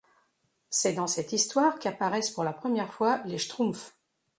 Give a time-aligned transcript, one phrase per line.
[0.71, 3.95] C'est dans cette histoire qu'apparaissent pour la première fois les Schtroumpfs.